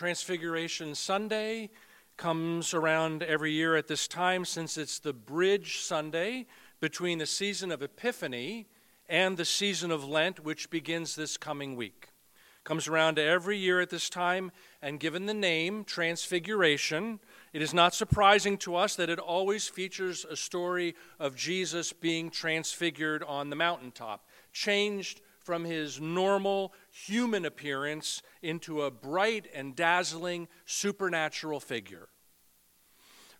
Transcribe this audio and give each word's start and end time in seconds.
Transfiguration 0.00 0.94
Sunday 0.94 1.68
comes 2.16 2.72
around 2.72 3.22
every 3.22 3.52
year 3.52 3.76
at 3.76 3.86
this 3.86 4.08
time 4.08 4.46
since 4.46 4.78
it's 4.78 4.98
the 4.98 5.12
bridge 5.12 5.80
Sunday 5.80 6.46
between 6.80 7.18
the 7.18 7.26
season 7.26 7.70
of 7.70 7.82
Epiphany 7.82 8.66
and 9.10 9.36
the 9.36 9.44
season 9.44 9.90
of 9.90 10.08
Lent, 10.08 10.42
which 10.42 10.70
begins 10.70 11.16
this 11.16 11.36
coming 11.36 11.76
week. 11.76 12.08
Comes 12.64 12.88
around 12.88 13.18
every 13.18 13.58
year 13.58 13.78
at 13.78 13.90
this 13.90 14.08
time, 14.08 14.52
and 14.80 14.98
given 14.98 15.26
the 15.26 15.34
name 15.34 15.84
Transfiguration, 15.84 17.20
it 17.52 17.60
is 17.60 17.74
not 17.74 17.94
surprising 17.94 18.56
to 18.56 18.76
us 18.76 18.96
that 18.96 19.10
it 19.10 19.18
always 19.18 19.68
features 19.68 20.24
a 20.24 20.34
story 20.34 20.94
of 21.18 21.36
Jesus 21.36 21.92
being 21.92 22.30
transfigured 22.30 23.22
on 23.24 23.50
the 23.50 23.56
mountaintop, 23.56 24.26
changed 24.50 25.20
from 25.40 25.64
his 25.64 26.00
normal 26.00 26.72
human 26.90 27.44
appearance 27.44 28.22
into 28.42 28.82
a 28.82 28.90
bright 28.90 29.46
and 29.54 29.74
dazzling 29.74 30.48
supernatural 30.66 31.60
figure. 31.60 32.08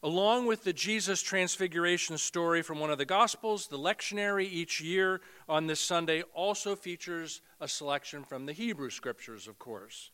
Along 0.02 0.47
with 0.47 0.65
the 0.65 0.73
Jesus 0.73 1.20
transfiguration 1.20 2.16
story 2.16 2.62
from 2.62 2.80
one 2.80 2.91
of 2.91 2.97
the 2.97 3.05
Gospels, 3.05 3.66
the 3.66 3.78
lectionary 3.78 4.45
each 4.45 4.80
year 4.80 5.20
on 5.47 5.66
this 5.66 5.80
Sunday 5.80 6.23
also 6.33 6.75
features 6.75 7.42
a 7.61 7.69
selection 7.69 8.25
from 8.25 8.47
the 8.47 8.55
Hebrew 8.55 8.89
Scriptures, 8.89 9.47
of 9.47 9.59
course. 9.59 10.11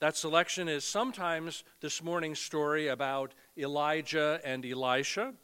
That 0.00 0.16
selection 0.16 0.68
is 0.68 0.84
sometimes 0.84 1.62
this 1.80 2.02
morning's 2.02 2.40
story 2.40 2.88
about 2.88 3.34
Elijah 3.56 4.40
and 4.44 4.66
Elisha, 4.66 5.34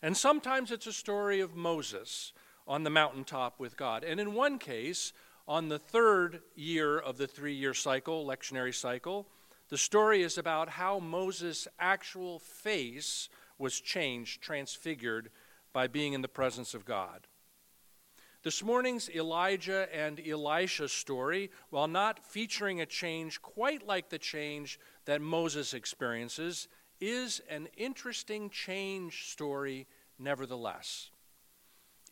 and 0.00 0.16
sometimes 0.16 0.72
it's 0.72 0.86
a 0.86 0.92
story 0.92 1.40
of 1.40 1.54
Moses 1.54 2.32
on 2.68 2.84
the 2.84 2.90
mountaintop 2.90 3.58
with 3.58 3.76
God. 3.76 4.04
And 4.04 4.20
in 4.20 4.34
one 4.34 4.58
case, 4.58 5.14
on 5.48 5.68
the 5.68 5.78
third 5.78 6.42
year 6.54 6.98
of 6.98 7.16
the 7.16 7.26
three 7.26 7.54
year 7.54 7.72
cycle, 7.72 8.26
lectionary 8.26 8.74
cycle, 8.74 9.26
the 9.70 9.78
story 9.78 10.22
is 10.22 10.38
about 10.38 10.68
how 10.68 10.98
Moses' 10.98 11.66
actual 11.80 12.38
face 12.38 13.30
was 13.58 13.80
changed, 13.80 14.42
transfigured 14.42 15.30
by 15.72 15.86
being 15.86 16.12
in 16.12 16.22
the 16.22 16.28
presence 16.28 16.74
of 16.74 16.84
God. 16.84 17.26
This 18.42 18.62
morning's 18.62 19.10
Elijah 19.10 19.88
and 19.92 20.20
Elisha 20.20 20.88
story, 20.88 21.50
while 21.70 21.88
not 21.88 22.24
featuring 22.24 22.80
a 22.80 22.86
change 22.86 23.42
quite 23.42 23.86
like 23.86 24.10
the 24.10 24.18
change 24.18 24.78
that 25.06 25.20
Moses 25.20 25.74
experiences, 25.74 26.68
is 27.00 27.40
an 27.50 27.68
interesting 27.76 28.48
change 28.48 29.30
story 29.30 29.86
nevertheless. 30.18 31.10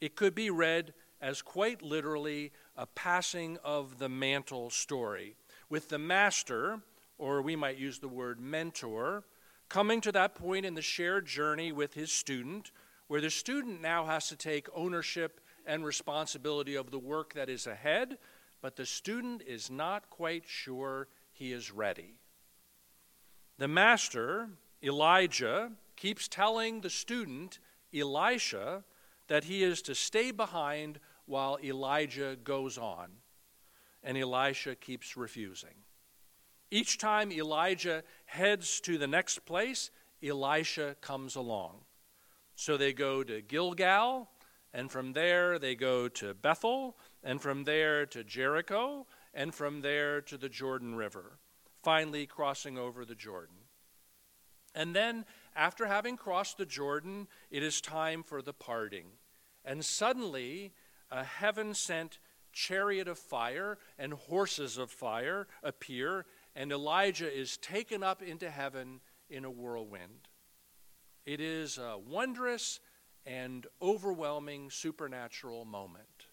It 0.01 0.17
could 0.17 0.35
be 0.35 0.51
read 0.51 0.95
as 1.21 1.43
quite 1.43 1.83
literally 1.83 2.53
a 2.77 2.87
passing 2.87 3.59
of 3.65 3.99
the 3.99 4.09
mantle 4.09 4.71
story, 4.71 5.37
with 5.69 5.89
the 5.89 5.99
master, 5.99 6.81
or 7.19 7.41
we 7.41 7.57
might 7.57 7.79
use 7.79 7.99
the 7.99 8.09
word 8.09 8.39
mentor, 8.39 9.25
coming 9.69 10.01
to 10.03 10.13
that 10.13 10.35
point 10.35 10.67
in 10.67 10.75
the 10.75 10.83
shared 10.83 11.27
journey 11.27 11.73
with 11.73 11.95
his 11.95 12.13
student, 12.13 12.71
where 13.09 13.21
the 13.21 13.31
student 13.31 13.81
now 13.81 14.05
has 14.05 14.29
to 14.29 14.37
take 14.37 14.69
ownership 14.75 15.41
and 15.67 15.85
responsibility 15.85 16.75
of 16.75 16.91
the 16.91 16.99
work 16.99 17.35
that 17.35 17.49
is 17.49 17.67
ahead, 17.67 18.19
but 18.61 18.77
the 18.77 18.87
student 18.87 19.43
is 19.47 19.71
not 19.71 20.11
quite 20.11 20.45
sure 20.47 21.09
he 21.33 21.53
is 21.53 21.73
ready. 21.73 22.21
The 23.59 23.69
master, 23.69 24.51
Elijah, 24.83 25.73
keeps 25.97 26.29
telling 26.29 26.81
the 26.81 26.91
student, 26.91 27.59
Elisha, 27.95 28.85
that 29.29 29.45
he 29.45 29.63
is 29.63 29.83
to 29.83 29.95
stay 29.95 30.31
behind 30.31 31.01
while 31.27 31.59
Elijah 31.63 32.37
goes 32.43 32.79
on. 32.79 33.09
And 34.03 34.17
Elisha 34.17 34.75
keeps 34.77 35.17
refusing. 35.17 35.75
Each 36.71 36.99
time 36.99 37.33
Elijah 37.33 38.03
heads 38.27 38.81
to 38.81 38.99
the 38.99 39.07
next 39.07 39.45
place, 39.45 39.91
Elisha 40.23 40.97
comes 41.01 41.37
along. 41.37 41.81
So 42.55 42.77
they 42.77 42.93
go 42.93 43.23
to 43.23 43.43
Gilgal, 43.43 44.31
and 44.73 44.91
from 44.91 45.13
there 45.13 45.59
they 45.59 45.75
go 45.75 46.09
to 46.09 46.35
Bethel, 46.35 46.97
and 47.23 47.41
from 47.41 47.65
there 47.65 48.07
to 48.07 48.25
Jericho, 48.25 49.07
and 49.35 49.55
from 49.55 49.83
there 49.83 50.21
to 50.23 50.37
the 50.37 50.49
Jordan 50.49 50.95
River, 50.95 51.39
finally 51.83 52.27
crossing 52.27 52.79
over 52.79 53.05
the 53.05 53.15
Jordan. 53.15 53.57
And 54.75 54.95
then, 54.95 55.25
after 55.57 55.87
having 55.87 56.17
crossed 56.17 56.59
the 56.59 56.67
Jordan, 56.67 57.27
it 57.51 57.63
is 57.63 57.81
time 57.81 58.23
for 58.23 58.43
the 58.43 58.53
parting. 58.53 59.07
And 59.65 59.85
suddenly, 59.85 60.73
a 61.11 61.25
heaven 61.25 61.75
sent 61.75 62.19
chariot 62.53 63.09
of 63.09 63.19
fire 63.19 63.79
and 63.99 64.13
horses 64.13 64.79
of 64.79 64.91
fire 64.91 65.47
appear, 65.63 66.27
and 66.55 66.71
Elijah 66.71 67.33
is 67.33 67.57
taken 67.57 68.03
up 68.03 68.23
into 68.23 68.51
heaven 68.51 69.01
in 69.29 69.45
a 69.45 69.51
whirlwind. 69.51 70.29
It 71.25 71.41
is 71.41 71.79
a 71.79 71.99
wondrous 71.99 72.81
and 73.25 73.67
overwhelming 73.83 74.71
supernatural 74.71 75.65
moment. 75.65 76.27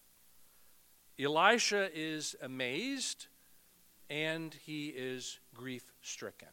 Elisha 1.18 1.90
is 1.94 2.36
amazed 2.40 3.26
and 4.08 4.54
he 4.54 4.88
is 4.88 5.40
grief 5.54 5.92
stricken. 6.02 6.48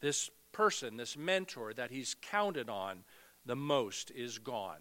This 0.00 0.30
person, 0.52 0.96
this 0.96 1.16
mentor 1.16 1.72
that 1.74 1.90
he's 1.90 2.14
counted 2.20 2.68
on 2.68 3.04
the 3.44 3.56
most, 3.56 4.10
is 4.10 4.38
gone 4.38 4.80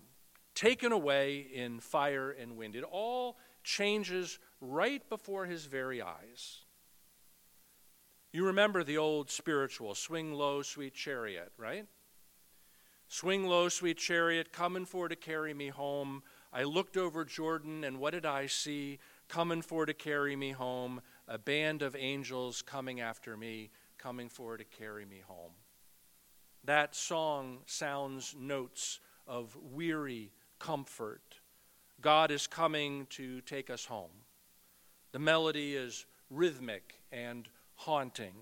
taken 0.60 0.92
away 0.92 1.38
in 1.54 1.80
fire 1.80 2.32
and 2.32 2.58
wind. 2.58 2.76
It 2.76 2.84
all 2.84 3.38
changes 3.64 4.40
right 4.60 5.08
before 5.10 5.46
his 5.46 5.64
very 5.64 6.02
eyes. 6.02 6.66
You 8.34 8.46
remember 8.46 8.84
the 8.84 8.98
old 8.98 9.30
spiritual 9.30 9.96
swing 9.96 10.34
low, 10.34 10.62
sweet 10.62 10.94
chariot, 10.94 11.54
right? 11.58 11.86
Swing 13.08 13.48
low, 13.48 13.70
sweet 13.70 13.98
chariot, 13.98 14.52
coming 14.52 14.86
for 14.86 15.08
to 15.08 15.16
carry 15.16 15.54
me 15.54 15.70
home. 15.70 16.24
I 16.52 16.64
looked 16.64 16.98
over 16.98 17.24
Jordan, 17.24 17.86
and 17.86 17.98
what 17.98 18.12
did 18.12 18.26
I 18.26 18.48
see? 18.48 19.00
Coming 19.30 19.62
for 19.62 19.86
to 19.86 19.94
carry 19.94 20.36
me 20.36 20.52
home. 20.52 21.02
A 21.30 21.38
band 21.38 21.82
of 21.82 21.96
angels 21.98 22.62
coming 22.62 23.00
after 23.00 23.38
me, 23.38 23.72
coming 24.00 24.30
for 24.30 24.58
to 24.58 24.64
carry 24.64 25.06
me 25.06 25.22
home. 25.28 25.52
That 26.64 26.96
song 26.96 27.60
sounds 27.66 28.36
notes 28.38 29.00
of 29.28 29.56
weary 29.72 30.32
comfort. 30.58 31.36
God 32.02 32.32
is 32.32 32.48
coming 32.48 33.06
to 33.12 33.42
take 33.42 33.70
us 33.70 33.86
home. 33.86 34.26
The 35.12 35.20
melody 35.20 35.76
is 35.76 36.06
rhythmic 36.30 36.96
and 37.12 37.48
haunting. 37.76 38.36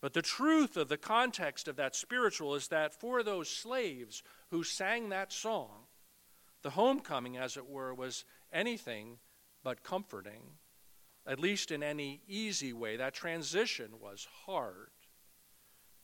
But 0.00 0.14
the 0.14 0.22
truth 0.22 0.76
of 0.76 0.88
the 0.88 0.96
context 0.96 1.68
of 1.68 1.76
that 1.76 1.94
spiritual 1.94 2.54
is 2.54 2.68
that 2.68 2.94
for 2.94 3.22
those 3.22 3.48
slaves 3.48 4.22
who 4.50 4.64
sang 4.64 5.10
that 5.10 5.32
song, 5.32 5.86
the 6.62 6.70
homecoming, 6.70 7.36
as 7.36 7.56
it 7.56 7.68
were, 7.68 7.94
was 7.94 8.24
anything 8.52 9.18
but 9.62 9.82
comforting, 9.82 10.42
at 11.26 11.40
least 11.40 11.70
in 11.70 11.82
any 11.82 12.22
easy 12.26 12.72
way. 12.72 12.96
That 12.96 13.14
transition 13.14 14.00
was 14.00 14.26
hard. 14.46 14.90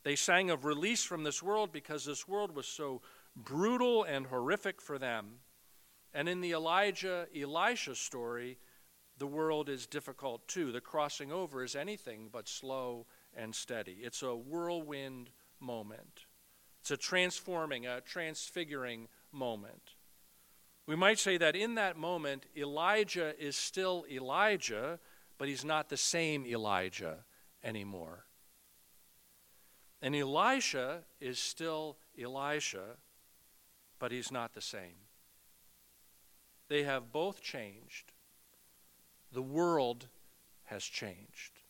They 0.04 0.16
sang 0.16 0.50
of 0.50 0.64
release 0.64 1.02
from 1.02 1.24
this 1.24 1.42
world 1.42 1.72
because 1.72 2.04
this 2.04 2.28
world 2.28 2.54
was 2.54 2.66
so 2.66 3.02
brutal 3.34 4.04
and 4.04 4.26
horrific 4.26 4.80
for 4.80 4.98
them. 4.98 5.40
And 6.14 6.28
in 6.28 6.40
the 6.40 6.52
Elijah 6.52 7.26
Elisha 7.36 7.94
story, 7.94 8.58
the 9.18 9.26
world 9.26 9.68
is 9.68 9.86
difficult 9.86 10.46
too. 10.46 10.72
The 10.72 10.80
crossing 10.80 11.32
over 11.32 11.64
is 11.64 11.74
anything 11.74 12.28
but 12.30 12.48
slow 12.48 13.06
and 13.34 13.54
steady. 13.54 13.98
It's 14.02 14.22
a 14.22 14.34
whirlwind 14.34 15.30
moment, 15.58 16.26
it's 16.80 16.90
a 16.90 16.96
transforming, 16.96 17.86
a 17.86 18.00
transfiguring 18.00 19.08
moment. 19.32 19.95
We 20.86 20.94
might 20.94 21.18
say 21.18 21.36
that 21.38 21.56
in 21.56 21.74
that 21.74 21.96
moment, 21.96 22.46
Elijah 22.56 23.34
is 23.42 23.56
still 23.56 24.04
Elijah, 24.10 25.00
but 25.36 25.48
he's 25.48 25.64
not 25.64 25.88
the 25.88 25.96
same 25.96 26.46
Elijah 26.46 27.24
anymore. 27.64 28.24
And 30.00 30.14
Elisha 30.14 31.02
is 31.20 31.38
still 31.38 31.96
Elisha, 32.20 32.96
but 33.98 34.12
he's 34.12 34.30
not 34.30 34.54
the 34.54 34.60
same. 34.60 35.06
They 36.68 36.84
have 36.84 37.12
both 37.12 37.40
changed. 37.40 38.12
The 39.32 39.42
world 39.42 40.06
has 40.64 40.84
changed. 40.84 41.60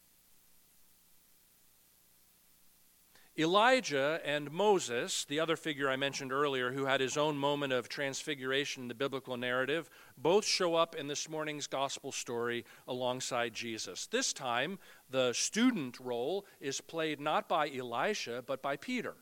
Elijah 3.39 4.21
and 4.25 4.51
Moses, 4.51 5.27
the 5.27 5.41
other 5.41 5.57
figure 5.57 5.91
I 5.91 5.97
mentioned 5.97 6.33
earlier 6.33 6.73
who 6.73 6.87
had 6.87 7.01
his 7.01 7.19
own 7.19 7.37
moment 7.37 7.73
of 7.73 7.89
transfiguration 7.89 8.85
in 8.85 8.89
the 8.89 8.95
biblical 8.95 9.37
narrative, 9.37 9.91
both 10.17 10.47
show 10.47 10.75
up 10.75 10.95
in 10.95 11.07
this 11.07 11.29
morning's 11.29 11.67
gospel 11.67 12.13
story 12.13 12.65
alongside 12.89 13.53
Jesus. 13.53 14.07
This 14.07 14.33
time, 14.33 14.79
the 15.11 15.35
student 15.35 16.01
role 16.01 16.47
is 16.61 16.81
played 16.81 17.21
not 17.21 17.47
by 17.47 17.69
Elisha, 17.69 18.43
but 18.47 18.63
by 18.63 18.77
Peter 18.77 19.15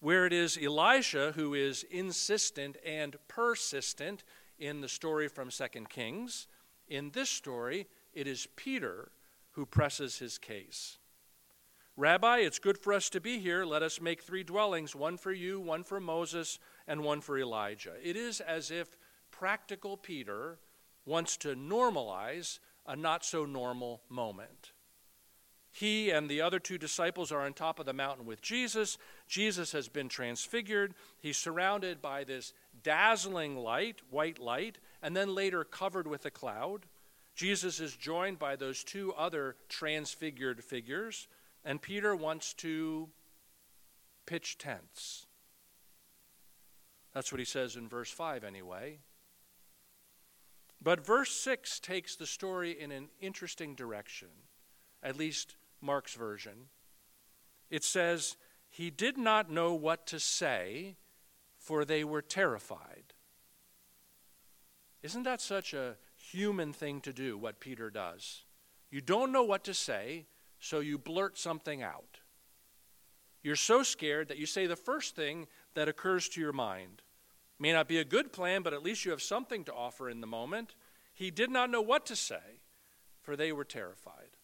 where 0.00 0.26
it 0.26 0.32
is 0.32 0.58
Elisha 0.62 1.32
who 1.34 1.54
is 1.54 1.84
insistent 1.90 2.76
and 2.84 3.16
persistent 3.26 4.22
in 4.58 4.80
the 4.80 4.88
story 4.88 5.28
from 5.28 5.50
2 5.50 5.64
Kings. 5.88 6.46
In 6.88 7.10
this 7.10 7.28
story, 7.28 7.86
it 8.12 8.26
is 8.26 8.48
Peter 8.56 9.10
who 9.52 9.66
presses 9.66 10.18
his 10.18 10.38
case. 10.38 10.98
Rabbi, 11.98 12.38
it's 12.38 12.60
good 12.60 12.78
for 12.78 12.92
us 12.92 13.10
to 13.10 13.20
be 13.20 13.40
here. 13.40 13.64
Let 13.64 13.82
us 13.82 14.00
make 14.00 14.22
three 14.22 14.44
dwellings 14.44 14.94
one 14.94 15.16
for 15.16 15.32
you, 15.32 15.58
one 15.58 15.82
for 15.82 15.98
Moses, 15.98 16.60
and 16.86 17.02
one 17.02 17.20
for 17.20 17.36
Elijah. 17.36 17.94
It 18.00 18.14
is 18.14 18.40
as 18.40 18.70
if 18.70 18.96
practical 19.32 19.96
Peter 19.96 20.60
wants 21.04 21.36
to 21.38 21.56
normalize 21.56 22.60
a 22.86 22.94
not 22.94 23.24
so 23.24 23.44
normal 23.44 24.02
moment. 24.08 24.70
He 25.72 26.10
and 26.10 26.28
the 26.28 26.40
other 26.40 26.60
two 26.60 26.78
disciples 26.78 27.32
are 27.32 27.40
on 27.40 27.52
top 27.52 27.80
of 27.80 27.86
the 27.86 27.92
mountain 27.92 28.26
with 28.26 28.42
Jesus. 28.42 28.96
Jesus 29.26 29.72
has 29.72 29.88
been 29.88 30.08
transfigured. 30.08 30.94
He's 31.18 31.36
surrounded 31.36 32.00
by 32.00 32.22
this 32.22 32.52
dazzling 32.80 33.56
light, 33.56 34.02
white 34.08 34.38
light, 34.38 34.78
and 35.02 35.16
then 35.16 35.34
later 35.34 35.64
covered 35.64 36.06
with 36.06 36.24
a 36.26 36.30
cloud. 36.30 36.86
Jesus 37.34 37.80
is 37.80 37.96
joined 37.96 38.38
by 38.38 38.54
those 38.54 38.84
two 38.84 39.12
other 39.14 39.56
transfigured 39.68 40.62
figures 40.62 41.26
and 41.68 41.82
Peter 41.82 42.16
wants 42.16 42.54
to 42.54 43.10
pitch 44.24 44.56
tents. 44.56 45.26
That's 47.12 47.30
what 47.30 47.40
he 47.40 47.44
says 47.44 47.76
in 47.76 47.90
verse 47.90 48.10
5, 48.10 48.42
anyway. 48.42 49.00
But 50.80 51.04
verse 51.04 51.30
6 51.30 51.78
takes 51.80 52.16
the 52.16 52.24
story 52.24 52.70
in 52.80 52.90
an 52.90 53.08
interesting 53.20 53.74
direction, 53.74 54.28
at 55.02 55.18
least 55.18 55.56
Mark's 55.82 56.14
version. 56.14 56.70
It 57.68 57.84
says, 57.84 58.38
He 58.70 58.88
did 58.88 59.18
not 59.18 59.50
know 59.50 59.74
what 59.74 60.06
to 60.06 60.18
say, 60.18 60.96
for 61.58 61.84
they 61.84 62.02
were 62.02 62.22
terrified. 62.22 63.12
Isn't 65.02 65.24
that 65.24 65.42
such 65.42 65.74
a 65.74 65.96
human 66.16 66.72
thing 66.72 67.02
to 67.02 67.12
do, 67.12 67.36
what 67.36 67.60
Peter 67.60 67.90
does? 67.90 68.44
You 68.90 69.02
don't 69.02 69.32
know 69.32 69.42
what 69.42 69.64
to 69.64 69.74
say, 69.74 70.24
so 70.60 70.80
you 70.80 70.98
blurt 70.98 71.38
something 71.38 71.82
out. 71.82 72.20
You're 73.42 73.56
so 73.56 73.82
scared 73.82 74.28
that 74.28 74.38
you 74.38 74.46
say 74.46 74.66
the 74.66 74.76
first 74.76 75.14
thing 75.14 75.46
that 75.74 75.88
occurs 75.88 76.28
to 76.30 76.40
your 76.40 76.52
mind. 76.52 77.02
May 77.58 77.72
not 77.72 77.88
be 77.88 77.98
a 77.98 78.04
good 78.04 78.32
plan, 78.32 78.62
but 78.62 78.72
at 78.72 78.82
least 78.82 79.04
you 79.04 79.10
have 79.10 79.22
something 79.22 79.64
to 79.64 79.74
offer 79.74 80.08
in 80.08 80.20
the 80.20 80.26
moment. 80.26 80.74
He 81.14 81.30
did 81.30 81.50
not 81.50 81.70
know 81.70 81.80
what 81.80 82.06
to 82.06 82.16
say, 82.16 82.60
for 83.22 83.36
they 83.36 83.52
were 83.52 83.64
terrified. 83.64 84.36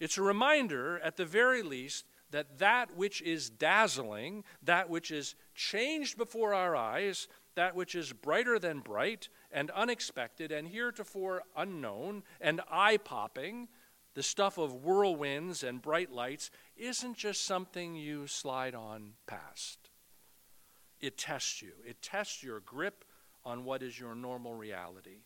It's 0.00 0.18
a 0.18 0.22
reminder, 0.22 0.98
at 1.00 1.16
the 1.16 1.24
very 1.24 1.62
least, 1.62 2.06
that 2.30 2.58
that 2.58 2.94
which 2.94 3.22
is 3.22 3.50
dazzling, 3.50 4.44
that 4.62 4.88
which 4.90 5.10
is 5.10 5.34
changed 5.54 6.16
before 6.16 6.54
our 6.54 6.76
eyes, 6.76 7.26
that 7.54 7.74
which 7.74 7.94
is 7.94 8.12
brighter 8.12 8.58
than 8.58 8.80
bright 8.80 9.28
and 9.50 9.70
unexpected 9.72 10.52
and 10.52 10.68
heretofore 10.68 11.42
unknown 11.56 12.22
and 12.40 12.60
eye 12.70 12.98
popping, 12.98 13.68
the 14.14 14.22
stuff 14.22 14.58
of 14.58 14.84
whirlwinds 14.84 15.62
and 15.62 15.82
bright 15.82 16.10
lights 16.10 16.50
isn't 16.76 17.16
just 17.16 17.44
something 17.44 17.94
you 17.94 18.26
slide 18.26 18.74
on 18.74 19.12
past. 19.26 19.90
It 21.00 21.16
tests 21.16 21.62
you, 21.62 21.72
it 21.86 22.02
tests 22.02 22.42
your 22.42 22.60
grip 22.60 23.04
on 23.44 23.64
what 23.64 23.82
is 23.82 23.98
your 23.98 24.14
normal 24.14 24.54
reality. 24.54 25.20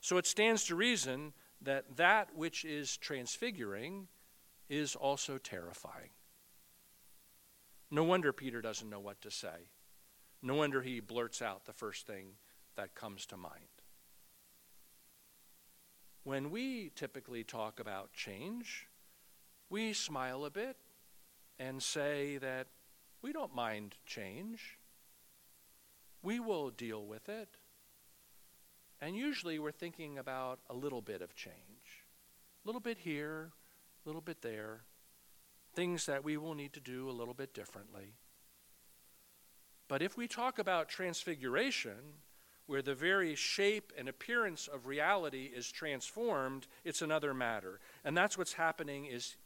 So 0.00 0.16
it 0.18 0.26
stands 0.26 0.64
to 0.64 0.74
reason 0.74 1.32
that 1.62 1.96
that 1.96 2.34
which 2.34 2.64
is 2.64 2.96
transfiguring 2.96 4.08
is 4.68 4.96
also 4.96 5.38
terrifying. 5.38 6.10
No 7.90 8.04
wonder 8.04 8.32
Peter 8.32 8.60
doesn't 8.60 8.88
know 8.88 9.00
what 9.00 9.20
to 9.22 9.30
say. 9.30 9.68
No 10.42 10.54
wonder 10.54 10.82
he 10.82 11.00
blurts 11.00 11.40
out 11.40 11.64
the 11.64 11.72
first 11.72 12.06
thing 12.06 12.32
that 12.76 12.94
comes 12.94 13.24
to 13.26 13.36
mind. 13.36 13.73
When 16.24 16.50
we 16.50 16.90
typically 16.94 17.44
talk 17.44 17.78
about 17.78 18.14
change, 18.14 18.88
we 19.68 19.92
smile 19.92 20.46
a 20.46 20.50
bit 20.50 20.76
and 21.58 21.82
say 21.82 22.38
that 22.38 22.66
we 23.20 23.32
don't 23.32 23.54
mind 23.54 23.94
change. 24.06 24.78
We 26.22 26.40
will 26.40 26.70
deal 26.70 27.04
with 27.04 27.28
it. 27.28 27.48
And 29.02 29.14
usually 29.14 29.58
we're 29.58 29.70
thinking 29.70 30.16
about 30.16 30.60
a 30.70 30.74
little 30.74 31.02
bit 31.02 31.20
of 31.20 31.34
change. 31.34 32.04
A 32.64 32.68
little 32.68 32.80
bit 32.80 32.96
here, 32.98 33.50
a 34.04 34.08
little 34.08 34.22
bit 34.22 34.40
there. 34.40 34.80
Things 35.74 36.06
that 36.06 36.24
we 36.24 36.38
will 36.38 36.54
need 36.54 36.72
to 36.72 36.80
do 36.80 37.10
a 37.10 37.12
little 37.12 37.34
bit 37.34 37.52
differently. 37.52 38.14
But 39.88 40.00
if 40.00 40.16
we 40.16 40.26
talk 40.26 40.58
about 40.58 40.88
transfiguration, 40.88 42.22
where 42.66 42.82
the 42.82 42.94
very 42.94 43.34
shape 43.34 43.92
and 43.96 44.08
appearance 44.08 44.68
of 44.68 44.86
reality 44.86 45.50
is 45.54 45.70
transformed, 45.70 46.66
it's 46.84 47.02
another 47.02 47.34
matter. 47.34 47.80
And 48.04 48.16
that's 48.16 48.38
what's 48.38 48.54
happening 48.54 49.06
is 49.06 49.36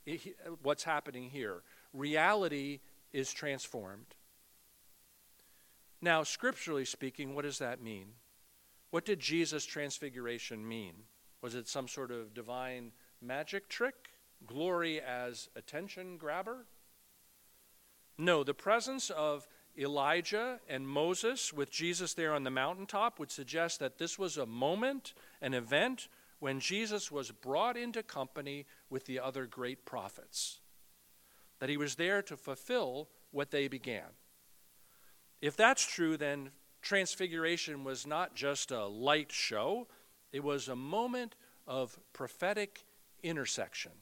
what's 0.63 0.85
happening 0.85 1.31
here. 1.31 1.63
Reality 1.93 2.81
is 3.13 3.33
transformed. 3.33 4.15
Now, 6.01 6.23
scripturally 6.23 6.85
speaking, 6.85 7.35
what 7.35 7.43
does 7.43 7.59
that 7.59 7.83
mean? 7.83 8.09
What 8.91 9.05
did 9.05 9.19
Jesus' 9.21 9.67
transfiguration 9.67 10.67
mean? 10.67 10.95
Was 11.43 11.55
it 11.55 11.69
some 11.69 11.89
sort 11.89 12.11
of 12.11 12.35
divine 12.35 12.93
magic 13.21 13.69
trick? 13.69 14.11
Glory 14.47 15.01
as 15.01 15.49
attention 15.57 16.17
grabber? 16.17 16.67
No, 18.17 18.45
the 18.45 18.55
presence 18.55 19.11
of 19.11 19.49
Elijah 19.79 20.61
and 20.69 20.89
Moses 20.89 21.53
with 21.53 21.71
Jesus 21.71 22.15
there 22.15 22.35
on 22.35 22.43
the 22.43 22.51
mountaintop 22.51 23.19
would 23.19 23.31
suggest 23.31 23.79
that 23.79 23.99
this 23.99 24.19
was 24.19 24.37
a 24.37 24.47
moment, 24.47 25.15
an 25.41 25.55
event, 25.55 26.09
when 26.41 26.61
Jesus 26.61 27.11
was 27.11 27.31
brought 27.31 27.77
into 27.77 28.03
company 28.03 28.67
with 28.91 29.07
the 29.07 29.21
other 29.21 29.47
great 29.47 29.85
prophets. 29.85 30.61
That 31.61 31.69
he 31.69 31.77
was 31.77 31.95
there 31.95 32.23
to 32.23 32.37
fulfill 32.37 33.09
what 33.31 33.51
they 33.51 33.69
began. 33.69 34.17
If 35.41 35.57
that's 35.57 35.87
true, 35.87 36.17
then 36.17 36.51
Transfiguration 36.83 37.85
was 37.85 38.07
not 38.07 38.35
just 38.35 38.71
a 38.71 38.87
light 38.87 39.33
show, 39.33 39.89
it 40.33 40.45
was 40.45 40.69
a 40.69 40.77
moment 40.77 41.35
of 41.67 41.99
prophetic 42.13 42.85
intersection, 43.23 43.93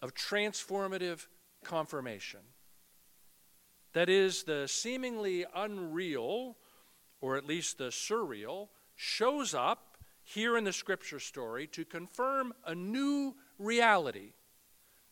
of 0.00 0.14
transformative 0.14 1.26
confirmation. 1.64 2.40
That 3.92 4.08
is, 4.08 4.44
the 4.44 4.66
seemingly 4.68 5.44
unreal, 5.54 6.56
or 7.20 7.36
at 7.36 7.46
least 7.46 7.78
the 7.78 7.90
surreal, 7.90 8.68
shows 8.94 9.54
up 9.54 9.98
here 10.24 10.56
in 10.56 10.64
the 10.64 10.72
scripture 10.72 11.20
story 11.20 11.66
to 11.68 11.84
confirm 11.84 12.54
a 12.66 12.74
new 12.74 13.34
reality. 13.58 14.32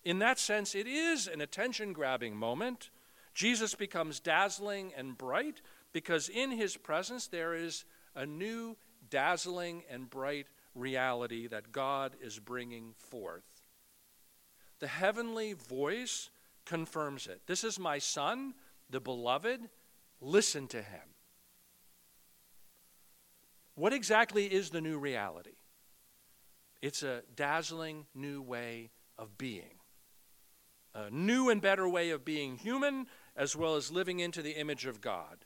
In 0.05 0.19
that 0.21 0.39
sense, 0.39 0.75
it 0.75 0.87
is 0.87 1.27
an 1.27 1.41
attention 1.41 1.93
grabbing 1.93 2.37
moment. 2.37 2.91
Jesus 3.35 3.75
becomes 3.75 4.21
dazzling 4.21 4.93
and 4.97 5.19
bright 5.19 5.61
because 5.93 6.29
in 6.29 6.51
his 6.51 6.77
presence 6.77 7.27
there 7.27 7.55
is 7.55 7.85
a 8.15 8.25
new, 8.25 8.77
dazzling, 9.09 9.83
and 9.91 10.09
bright 10.09 10.47
reality 10.75 11.47
that 11.49 11.73
God 11.73 12.17
is 12.23 12.39
bringing 12.39 12.95
forth. 12.97 13.45
The 14.79 14.87
heavenly 14.87 15.53
voice 15.53 16.31
confirms 16.65 17.27
it. 17.27 17.43
This 17.47 17.65
is 17.65 17.79
my 17.79 17.99
son 17.99 18.55
the 18.91 19.01
beloved, 19.01 19.69
listen 20.21 20.67
to 20.69 20.83
him. 20.83 21.15
What 23.75 23.93
exactly 23.93 24.47
is 24.47 24.71
the 24.71 24.81
new 24.81 24.99
reality? 24.99 25.57
It's 26.83 27.03
a 27.03 27.23
dazzling 27.35 28.07
new 28.15 28.43
way 28.43 28.91
of 29.19 29.39
being, 29.39 29.79
a 30.95 31.11
new 31.11 31.51
and 31.51 31.61
better 31.61 31.89
way 31.89 32.11
of 32.11 32.25
being 32.25 32.57
human, 32.57 33.07
as 33.37 33.55
well 33.55 33.77
as 33.77 33.93
living 33.93 34.21
into 34.21 34.43
the 34.43 34.59
image 34.59 34.87
of 34.87 35.01
God. 35.01 35.45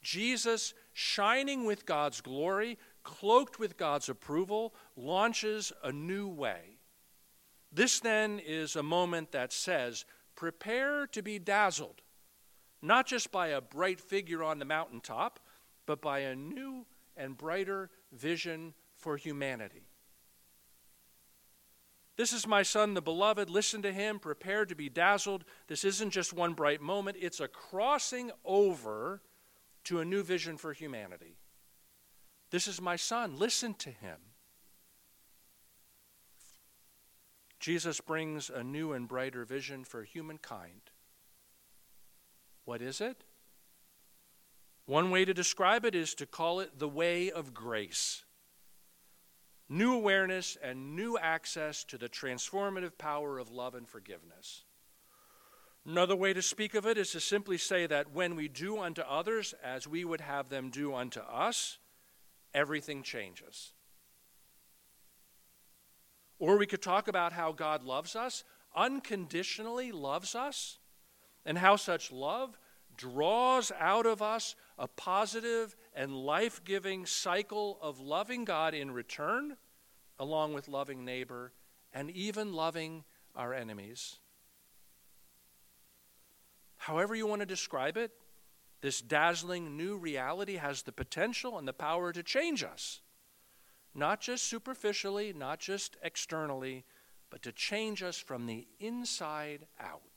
Jesus, 0.00 0.74
shining 0.92 1.64
with 1.64 1.86
God's 1.86 2.20
glory, 2.20 2.78
cloaked 3.02 3.58
with 3.58 3.76
God's 3.76 4.08
approval, 4.08 4.74
launches 4.96 5.72
a 5.82 5.92
new 5.92 6.28
way. 6.28 6.78
This 7.72 8.00
then 8.00 8.38
is 8.38 8.76
a 8.76 8.82
moment 8.82 9.32
that 9.32 9.52
says, 9.52 10.04
Prepare 10.36 11.06
to 11.08 11.22
be 11.22 11.38
dazzled 11.38 12.02
not 12.86 13.06
just 13.06 13.32
by 13.32 13.48
a 13.48 13.60
bright 13.60 14.00
figure 14.00 14.42
on 14.42 14.58
the 14.58 14.64
mountaintop, 14.64 15.40
but 15.86 16.00
by 16.00 16.20
a 16.20 16.34
new 16.34 16.86
and 17.16 17.36
brighter 17.36 17.90
vision 18.12 18.74
for 18.94 19.16
humanity. 19.16 19.86
This 22.16 22.32
is 22.32 22.46
my 22.46 22.62
son, 22.62 22.94
the 22.94 23.02
beloved. 23.02 23.50
Listen 23.50 23.82
to 23.82 23.92
him. 23.92 24.18
Prepare 24.18 24.64
to 24.66 24.74
be 24.74 24.88
dazzled. 24.88 25.44
This 25.68 25.84
isn't 25.84 26.10
just 26.10 26.32
one 26.32 26.54
bright 26.54 26.80
moment, 26.80 27.18
it's 27.20 27.40
a 27.40 27.48
crossing 27.48 28.30
over 28.44 29.20
to 29.84 30.00
a 30.00 30.04
new 30.04 30.22
vision 30.22 30.56
for 30.56 30.72
humanity. 30.72 31.36
This 32.50 32.66
is 32.66 32.80
my 32.80 32.96
son. 32.96 33.38
Listen 33.38 33.74
to 33.74 33.90
him. 33.90 34.16
Jesus 37.60 38.00
brings 38.00 38.50
a 38.50 38.62
new 38.62 38.92
and 38.92 39.08
brighter 39.08 39.44
vision 39.44 39.84
for 39.84 40.02
humankind. 40.02 40.90
What 42.66 42.82
is 42.82 43.00
it? 43.00 43.24
One 44.84 45.10
way 45.10 45.24
to 45.24 45.32
describe 45.32 45.86
it 45.86 45.94
is 45.94 46.14
to 46.16 46.26
call 46.26 46.60
it 46.60 46.78
the 46.78 46.88
way 46.88 47.30
of 47.30 47.54
grace. 47.54 48.24
new 49.68 49.94
awareness, 49.94 50.56
and 50.62 50.94
new 50.94 51.18
access 51.18 51.84
to 51.84 51.98
the 51.98 52.08
transformative 52.08 52.96
power 52.98 53.38
of 53.38 53.50
love 53.50 53.74
and 53.74 53.88
forgiveness. 53.88 54.64
Another 55.84 56.16
way 56.16 56.32
to 56.32 56.42
speak 56.42 56.74
of 56.74 56.86
it 56.86 56.98
is 56.98 57.12
to 57.12 57.20
simply 57.20 57.58
say 57.58 57.86
that 57.86 58.12
when 58.12 58.34
we 58.34 58.48
do 58.48 58.78
unto 58.80 59.02
others 59.02 59.54
as 59.62 59.86
we 59.86 60.04
would 60.04 60.20
have 60.20 60.48
them 60.48 60.70
do 60.70 60.94
unto 60.94 61.20
us, 61.20 61.78
everything 62.54 63.02
changes. 63.02 63.72
Or 66.38 66.58
we 66.58 66.66
could 66.66 66.82
talk 66.82 67.08
about 67.08 67.32
how 67.32 67.52
God 67.52 67.82
loves 67.82 68.16
us, 68.16 68.44
unconditionally 68.74 69.92
loves 69.92 70.34
us, 70.34 70.78
and 71.46 71.56
how 71.56 71.76
such 71.76 72.12
love 72.12 72.58
draws 72.96 73.72
out 73.78 74.04
of 74.04 74.20
us 74.20 74.54
a 74.78 74.88
positive 74.88 75.76
and 75.94 76.14
life 76.14 76.62
giving 76.64 77.06
cycle 77.06 77.78
of 77.80 78.00
loving 78.00 78.44
God 78.44 78.74
in 78.74 78.90
return, 78.90 79.56
along 80.18 80.52
with 80.52 80.68
loving 80.68 81.04
neighbor 81.04 81.52
and 81.92 82.10
even 82.10 82.52
loving 82.52 83.04
our 83.34 83.54
enemies. 83.54 84.18
However, 86.76 87.14
you 87.14 87.26
want 87.26 87.40
to 87.40 87.46
describe 87.46 87.96
it, 87.96 88.10
this 88.80 89.00
dazzling 89.00 89.76
new 89.76 89.96
reality 89.96 90.56
has 90.56 90.82
the 90.82 90.92
potential 90.92 91.58
and 91.58 91.66
the 91.66 91.72
power 91.72 92.12
to 92.12 92.22
change 92.22 92.62
us. 92.62 93.00
Not 93.94 94.20
just 94.20 94.44
superficially, 94.44 95.32
not 95.32 95.58
just 95.58 95.96
externally, 96.02 96.84
but 97.30 97.42
to 97.42 97.52
change 97.52 98.02
us 98.02 98.18
from 98.18 98.46
the 98.46 98.66
inside 98.78 99.66
out. 99.80 100.15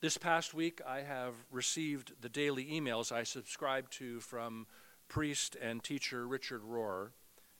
This 0.00 0.16
past 0.16 0.54
week, 0.54 0.80
I 0.88 1.00
have 1.00 1.34
received 1.52 2.12
the 2.22 2.30
daily 2.30 2.64
emails 2.64 3.12
I 3.12 3.22
subscribe 3.22 3.90
to 3.90 4.18
from 4.20 4.66
priest 5.08 5.58
and 5.60 5.84
teacher 5.84 6.26
Richard 6.26 6.62
Rohr, 6.62 7.10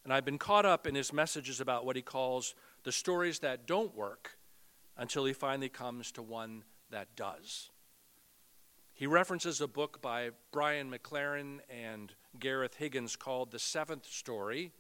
and 0.05 0.11
I've 0.11 0.25
been 0.25 0.39
caught 0.39 0.65
up 0.65 0.87
in 0.87 0.95
his 0.95 1.13
messages 1.13 1.61
about 1.61 1.85
what 1.85 1.97
he 1.97 2.03
calls 2.03 2.55
the 2.83 2.93
stories 2.93 3.41
that 3.41 3.67
don't 3.67 3.95
work 3.95 4.39
until 4.97 5.27
he 5.27 5.35
finally 5.35 5.69
comes 5.69 6.11
to 6.13 6.23
one 6.23 6.65
that 6.89 7.15
does. 7.15 7.69
He 8.95 9.07
references 9.07 9.61
a 9.61 9.69
book 9.69 10.01
by 10.01 10.31
Brian 10.51 10.91
McLaren 10.91 11.59
and 11.69 12.15
Gareth 12.39 12.77
Higgins 12.77 13.17
called 13.17 13.51
The 13.51 13.59
Seventh 13.59 14.07
Story 14.07 14.73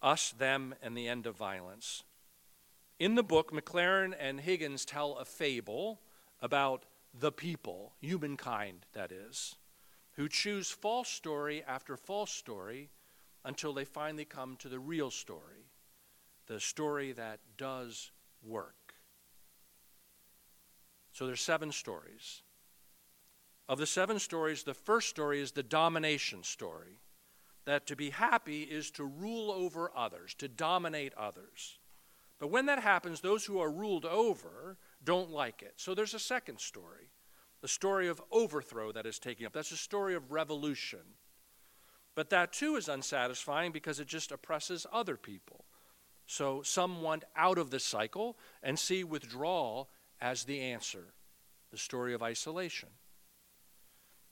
Us, 0.00 0.30
Them, 0.30 0.76
and 0.80 0.96
the 0.96 1.08
End 1.08 1.26
of 1.26 1.36
Violence. 1.36 2.04
In 3.00 3.16
the 3.16 3.24
book, 3.24 3.50
McLaren 3.50 4.14
and 4.16 4.38
Higgins 4.38 4.84
tell 4.84 5.16
a 5.16 5.24
fable 5.24 5.98
about 6.40 6.84
the 7.12 7.32
people, 7.32 7.92
humankind, 8.00 8.86
that 8.92 9.10
is, 9.10 9.56
who 10.12 10.28
choose 10.28 10.70
false 10.70 11.08
story 11.08 11.62
after 11.66 11.96
false 11.96 12.30
story 12.30 12.90
until 13.44 13.72
they 13.72 13.84
finally 13.84 14.24
come 14.24 14.56
to 14.56 14.68
the 14.68 14.78
real 14.78 15.10
story, 15.10 15.70
the 16.46 16.60
story 16.60 17.12
that 17.12 17.40
does 17.56 18.10
work. 18.42 18.94
So 21.12 21.26
there's 21.26 21.40
seven 21.40 21.72
stories. 21.72 22.42
Of 23.68 23.78
the 23.78 23.86
seven 23.86 24.18
stories, 24.18 24.62
the 24.62 24.74
first 24.74 25.08
story 25.08 25.40
is 25.40 25.52
the 25.52 25.62
domination 25.62 26.42
story. 26.42 27.00
That 27.64 27.86
to 27.86 27.96
be 27.96 28.10
happy 28.10 28.62
is 28.62 28.90
to 28.92 29.04
rule 29.04 29.50
over 29.50 29.90
others, 29.94 30.34
to 30.34 30.48
dominate 30.48 31.12
others. 31.14 31.78
But 32.38 32.50
when 32.50 32.66
that 32.66 32.82
happens, 32.82 33.20
those 33.20 33.44
who 33.44 33.60
are 33.60 33.70
ruled 33.70 34.04
over 34.04 34.78
don't 35.04 35.30
like 35.30 35.62
it. 35.62 35.74
So 35.76 35.94
there's 35.94 36.14
a 36.14 36.18
second 36.18 36.60
story 36.60 37.10
the 37.60 37.68
story 37.68 38.08
of 38.08 38.22
overthrow 38.30 38.92
that 38.92 39.06
is 39.06 39.18
taking 39.18 39.44
up. 39.44 39.52
That's 39.52 39.72
a 39.72 39.76
story 39.76 40.14
of 40.14 40.30
revolution. 40.30 41.00
But 42.14 42.30
that 42.30 42.52
too 42.52 42.76
is 42.76 42.88
unsatisfying 42.88 43.72
because 43.72 44.00
it 44.00 44.06
just 44.06 44.32
oppresses 44.32 44.86
other 44.92 45.16
people. 45.16 45.64
So 46.26 46.62
some 46.62 47.02
want 47.02 47.24
out 47.36 47.58
of 47.58 47.70
the 47.70 47.80
cycle 47.80 48.38
and 48.62 48.78
see 48.78 49.02
withdrawal 49.02 49.88
as 50.20 50.44
the 50.44 50.60
answer 50.60 51.14
the 51.70 51.78
story 51.78 52.14
of 52.14 52.22
isolation. 52.22 52.88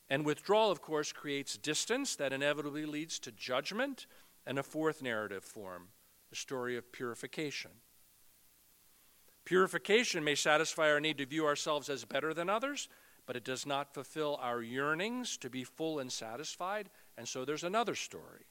And 0.09 0.25
withdrawal, 0.25 0.71
of 0.71 0.81
course, 0.81 1.13
creates 1.13 1.59
distance 1.59 2.17
that 2.17 2.33
inevitably 2.33 2.87
leads 2.87 3.19
to 3.21 3.33
judgment 3.33 4.07
and 4.47 4.59
a 4.59 4.63
fourth 4.63 5.03
narrative 5.03 5.45
form 5.45 5.89
the 6.31 6.37
story 6.37 6.77
of 6.77 6.93
purification. 6.93 7.71
Purification 9.47 10.25
may 10.25 10.35
satisfy 10.35 10.91
our 10.91 11.01
need 11.01 11.19
to 11.19 11.25
view 11.25 11.47
ourselves 11.47 11.89
as 11.89 12.05
better 12.05 12.35
than 12.35 12.51
others, 12.51 12.89
but 13.27 13.37
it 13.37 13.45
does 13.45 13.65
not 13.65 13.95
fulfill 13.95 14.39
our 14.43 14.61
yearnings 14.61 15.37
to 15.37 15.49
be 15.49 15.63
full 15.63 16.01
and 16.01 16.11
satisfied. 16.11 16.91
And 17.17 17.29
so 17.29 17.45
there's 17.45 17.63
another 17.63 17.95
story, 17.95 18.47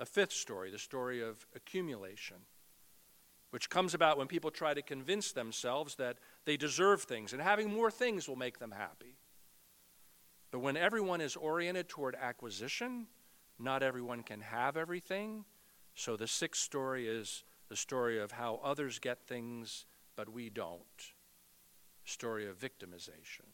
a 0.00 0.04
fifth 0.04 0.32
story, 0.32 0.72
the 0.72 0.78
story 0.78 1.22
of 1.22 1.46
accumulation, 1.54 2.38
which 3.50 3.70
comes 3.70 3.94
about 3.94 4.18
when 4.18 4.26
people 4.26 4.50
try 4.50 4.74
to 4.74 4.82
convince 4.82 5.30
themselves 5.30 5.94
that 5.96 6.18
they 6.44 6.56
deserve 6.56 7.02
things 7.02 7.32
and 7.32 7.40
having 7.40 7.72
more 7.72 7.90
things 7.90 8.28
will 8.28 8.34
make 8.34 8.58
them 8.58 8.72
happy. 8.72 9.14
But 10.50 10.58
when 10.60 10.76
everyone 10.76 11.20
is 11.20 11.36
oriented 11.36 11.88
toward 11.88 12.16
acquisition, 12.20 13.06
not 13.60 13.84
everyone 13.84 14.24
can 14.24 14.40
have 14.40 14.76
everything. 14.76 15.44
So 15.94 16.16
the 16.16 16.26
sixth 16.26 16.62
story 16.62 17.06
is 17.06 17.44
the 17.68 17.76
story 17.76 18.18
of 18.18 18.32
how 18.32 18.60
others 18.64 18.98
get 18.98 19.28
things 19.28 19.86
but 20.16 20.28
we 20.28 20.50
don't. 20.50 21.12
Story 22.04 22.46
of 22.48 22.58
victimization. 22.58 23.46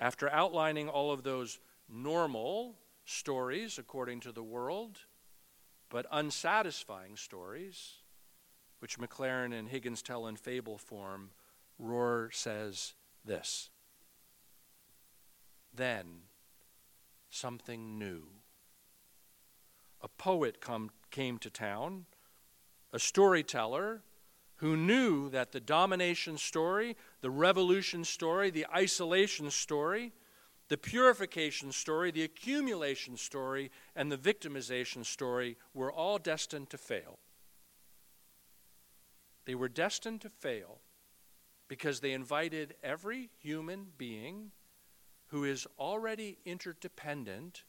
After 0.00 0.30
outlining 0.30 0.88
all 0.88 1.12
of 1.12 1.22
those 1.22 1.58
normal 1.88 2.76
stories 3.04 3.78
according 3.78 4.20
to 4.20 4.32
the 4.32 4.42
world, 4.42 4.98
but 5.88 6.06
unsatisfying 6.10 7.16
stories, 7.16 7.96
which 8.78 8.98
McLaren 8.98 9.52
and 9.56 9.68
Higgins 9.68 10.02
tell 10.02 10.26
in 10.26 10.36
fable 10.36 10.78
form, 10.78 11.30
Rohr 11.80 12.32
says 12.32 12.94
this 13.24 13.70
Then 15.74 16.22
something 17.28 17.98
new. 17.98 18.22
A 20.02 20.08
poet 20.08 20.60
come, 20.60 20.90
came 21.10 21.38
to 21.38 21.50
town, 21.50 22.06
a 22.92 22.98
storyteller 22.98 24.02
who 24.60 24.76
knew 24.76 25.30
that 25.30 25.52
the 25.52 25.60
domination 25.60 26.36
story, 26.36 26.94
the 27.22 27.30
revolution 27.30 28.04
story, 28.04 28.50
the 28.50 28.66
isolation 28.74 29.50
story, 29.50 30.12
the 30.68 30.76
purification 30.76 31.72
story, 31.72 32.10
the 32.10 32.22
accumulation 32.22 33.16
story, 33.16 33.70
and 33.96 34.12
the 34.12 34.18
victimization 34.18 35.04
story 35.04 35.56
were 35.72 35.90
all 35.90 36.18
destined 36.18 36.68
to 36.68 36.76
fail. 36.76 37.18
They 39.46 39.54
were 39.54 39.68
destined 39.70 40.20
to 40.20 40.28
fail 40.28 40.82
because 41.66 42.00
they 42.00 42.12
invited 42.12 42.74
every 42.82 43.30
human 43.38 43.86
being 43.96 44.50
who 45.28 45.42
is 45.42 45.66
already 45.78 46.36
interdependent 46.44 47.64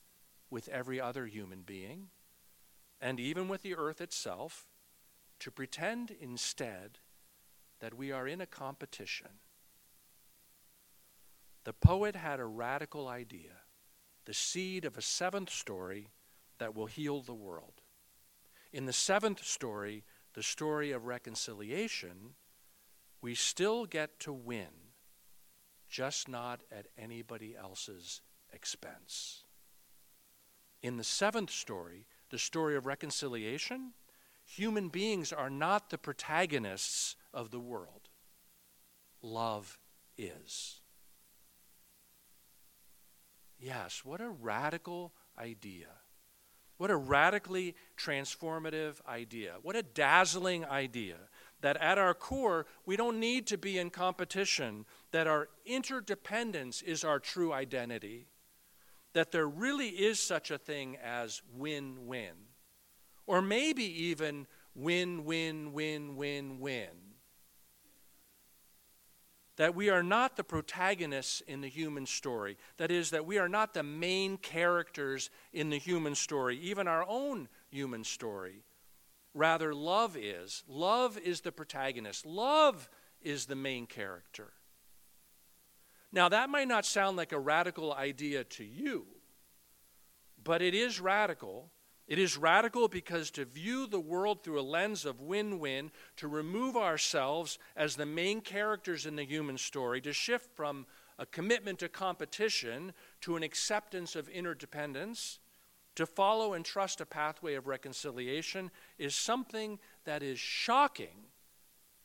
with 0.49 0.67
every 0.67 0.99
other 0.99 1.25
human 1.25 1.61
being, 1.61 2.09
and 2.99 3.17
even 3.17 3.47
with 3.47 3.61
the 3.61 3.75
earth 3.75 4.01
itself, 4.01 4.67
to 5.41 5.51
pretend 5.51 6.15
instead 6.21 6.99
that 7.79 7.95
we 7.95 8.11
are 8.11 8.27
in 8.27 8.41
a 8.41 8.45
competition. 8.45 9.27
The 11.63 11.73
poet 11.73 12.15
had 12.15 12.39
a 12.39 12.45
radical 12.45 13.07
idea, 13.07 13.63
the 14.25 14.35
seed 14.35 14.85
of 14.85 14.97
a 14.97 15.01
seventh 15.01 15.49
story 15.49 16.09
that 16.59 16.75
will 16.75 16.85
heal 16.85 17.21
the 17.21 17.33
world. 17.33 17.81
In 18.71 18.85
the 18.85 18.93
seventh 18.93 19.43
story, 19.43 20.03
the 20.35 20.43
story 20.43 20.91
of 20.91 21.05
reconciliation, 21.07 22.35
we 23.19 23.33
still 23.33 23.85
get 23.85 24.19
to 24.19 24.31
win, 24.31 24.93
just 25.89 26.29
not 26.29 26.61
at 26.71 26.85
anybody 26.99 27.55
else's 27.57 28.21
expense. 28.53 29.43
In 30.83 30.97
the 30.97 31.03
seventh 31.03 31.49
story, 31.49 32.05
the 32.29 32.37
story 32.37 32.75
of 32.75 32.85
reconciliation, 32.85 33.93
Human 34.55 34.89
beings 34.89 35.31
are 35.31 35.49
not 35.49 35.89
the 35.89 35.97
protagonists 35.97 37.15
of 37.33 37.51
the 37.51 37.59
world. 37.59 38.09
Love 39.21 39.79
is. 40.17 40.81
Yes, 43.57 44.01
what 44.03 44.19
a 44.19 44.27
radical 44.27 45.13
idea. 45.39 45.87
What 46.75 46.91
a 46.91 46.97
radically 46.97 47.75
transformative 47.97 48.95
idea. 49.07 49.53
What 49.61 49.77
a 49.77 49.83
dazzling 49.83 50.65
idea 50.65 51.15
that 51.61 51.77
at 51.77 51.97
our 51.97 52.13
core, 52.13 52.65
we 52.85 52.97
don't 52.97 53.21
need 53.21 53.47
to 53.47 53.57
be 53.57 53.77
in 53.77 53.89
competition, 53.89 54.85
that 55.11 55.27
our 55.27 55.47
interdependence 55.65 56.81
is 56.81 57.05
our 57.05 57.19
true 57.19 57.53
identity, 57.53 58.27
that 59.13 59.31
there 59.31 59.47
really 59.47 59.89
is 59.89 60.19
such 60.19 60.51
a 60.51 60.57
thing 60.57 60.97
as 61.01 61.41
win 61.55 62.05
win 62.05 62.50
or 63.31 63.41
maybe 63.41 63.85
even 63.85 64.45
win, 64.75 65.23
win, 65.23 65.71
win, 65.71 66.17
win, 66.17 66.59
win. 66.59 66.89
that 69.55 69.73
we 69.73 69.89
are 69.89 70.03
not 70.03 70.35
the 70.35 70.43
protagonists 70.43 71.39
in 71.41 71.61
the 71.61 71.69
human 71.69 72.05
story. 72.05 72.57
That 72.75 72.91
is, 72.91 73.11
that 73.11 73.25
we 73.25 73.37
are 73.37 73.47
not 73.47 73.73
the 73.73 73.83
main 73.83 74.37
characters 74.37 75.29
in 75.53 75.69
the 75.69 75.77
human 75.77 76.15
story, 76.15 76.57
even 76.57 76.89
our 76.89 77.05
own 77.07 77.47
human 77.69 78.03
story. 78.03 78.63
Rather, 79.33 79.73
love 79.73 80.17
is. 80.17 80.63
Love 80.67 81.17
is 81.17 81.39
the 81.39 81.53
protagonist. 81.53 82.25
Love 82.25 82.89
is 83.21 83.45
the 83.45 83.55
main 83.55 83.85
character. 83.85 84.51
Now, 86.11 86.27
that 86.27 86.49
might 86.49 86.67
not 86.67 86.85
sound 86.85 87.15
like 87.15 87.31
a 87.31 87.39
radical 87.39 87.93
idea 87.93 88.43
to 88.43 88.65
you, 88.65 89.05
but 90.43 90.61
it 90.61 90.73
is 90.73 90.99
radical 90.99 91.69
it 92.11 92.19
is 92.19 92.35
radical 92.35 92.89
because 92.89 93.31
to 93.31 93.45
view 93.45 93.87
the 93.87 93.97
world 93.97 94.43
through 94.43 94.59
a 94.59 94.61
lens 94.61 95.05
of 95.05 95.21
win 95.21 95.59
win, 95.59 95.89
to 96.17 96.27
remove 96.27 96.75
ourselves 96.75 97.57
as 97.77 97.95
the 97.95 98.05
main 98.05 98.41
characters 98.41 99.05
in 99.05 99.15
the 99.15 99.23
human 99.23 99.57
story, 99.57 100.01
to 100.01 100.11
shift 100.11 100.53
from 100.53 100.85
a 101.17 101.25
commitment 101.25 101.79
to 101.79 101.87
competition 101.87 102.91
to 103.21 103.37
an 103.37 103.43
acceptance 103.43 104.17
of 104.17 104.27
interdependence, 104.27 105.39
to 105.95 106.05
follow 106.05 106.51
and 106.51 106.65
trust 106.65 106.99
a 106.99 107.05
pathway 107.05 107.53
of 107.53 107.67
reconciliation, 107.67 108.71
is 108.97 109.15
something 109.15 109.79
that 110.03 110.21
is 110.21 110.37
shocking 110.37 111.27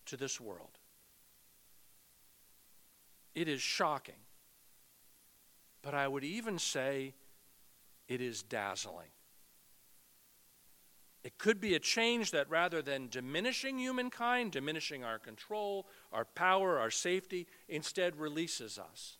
to 0.04 0.16
this 0.16 0.40
world. 0.40 0.78
It 3.34 3.48
is 3.48 3.60
shocking. 3.60 4.22
But 5.82 5.94
I 5.94 6.06
would 6.06 6.22
even 6.22 6.60
say 6.60 7.14
it 8.06 8.20
is 8.20 8.44
dazzling. 8.44 9.08
It 11.26 11.38
could 11.38 11.60
be 11.60 11.74
a 11.74 11.80
change 11.80 12.30
that 12.30 12.48
rather 12.48 12.80
than 12.80 13.08
diminishing 13.08 13.80
humankind, 13.80 14.52
diminishing 14.52 15.02
our 15.02 15.18
control, 15.18 15.88
our 16.12 16.24
power, 16.24 16.78
our 16.78 16.88
safety, 16.88 17.48
instead 17.68 18.14
releases 18.14 18.78
us. 18.78 19.18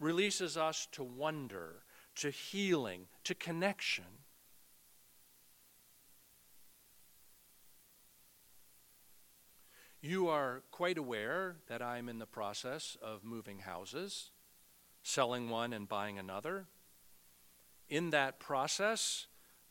Releases 0.00 0.56
us 0.56 0.88
to 0.92 1.04
wonder, 1.04 1.82
to 2.14 2.30
healing, 2.30 3.08
to 3.24 3.34
connection. 3.34 4.06
You 10.00 10.28
are 10.28 10.62
quite 10.70 10.96
aware 10.96 11.56
that 11.66 11.82
I'm 11.82 12.08
in 12.08 12.18
the 12.18 12.24
process 12.24 12.96
of 13.02 13.22
moving 13.22 13.58
houses, 13.58 14.30
selling 15.02 15.50
one 15.50 15.74
and 15.74 15.86
buying 15.86 16.18
another. 16.18 16.68
In 17.86 18.08
that 18.10 18.40
process, 18.40 19.26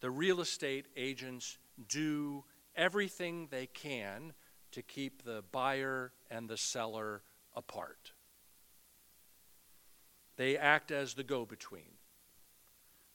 the 0.05 0.11
real 0.11 0.39
estate 0.39 0.85
agents 0.95 1.57
do 1.89 2.43
everything 2.75 3.47
they 3.49 3.65
can 3.65 4.33
to 4.71 4.83
keep 4.83 5.23
the 5.23 5.43
buyer 5.51 6.11
and 6.29 6.47
the 6.47 6.57
seller 6.57 7.23
apart. 7.55 8.11
They 10.37 10.59
act 10.59 10.91
as 10.91 11.15
the 11.15 11.23
go 11.23 11.43
between. 11.43 11.97